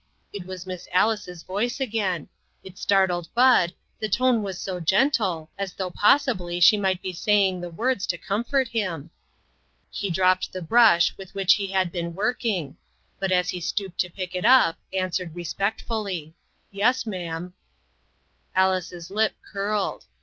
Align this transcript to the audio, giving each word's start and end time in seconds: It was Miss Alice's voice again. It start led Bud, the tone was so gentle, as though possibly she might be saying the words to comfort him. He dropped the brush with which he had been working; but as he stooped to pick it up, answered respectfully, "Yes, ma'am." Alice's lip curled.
It 0.33 0.47
was 0.47 0.65
Miss 0.65 0.87
Alice's 0.91 1.43
voice 1.43 1.79
again. 1.79 2.27
It 2.63 2.79
start 2.79 3.11
led 3.11 3.27
Bud, 3.35 3.75
the 3.99 4.09
tone 4.09 4.41
was 4.41 4.57
so 4.59 4.79
gentle, 4.79 5.51
as 5.59 5.73
though 5.75 5.91
possibly 5.91 6.59
she 6.59 6.75
might 6.75 7.03
be 7.03 7.13
saying 7.13 7.61
the 7.61 7.69
words 7.69 8.07
to 8.07 8.17
comfort 8.17 8.69
him. 8.69 9.11
He 9.91 10.09
dropped 10.09 10.51
the 10.53 10.61
brush 10.63 11.15
with 11.17 11.35
which 11.35 11.53
he 11.53 11.67
had 11.67 11.91
been 11.91 12.15
working; 12.15 12.77
but 13.19 13.31
as 13.31 13.49
he 13.51 13.61
stooped 13.61 13.99
to 13.99 14.09
pick 14.09 14.33
it 14.33 14.43
up, 14.43 14.79
answered 14.91 15.35
respectfully, 15.35 16.33
"Yes, 16.71 17.05
ma'am." 17.05 17.53
Alice's 18.55 19.11
lip 19.11 19.35
curled. 19.51 20.05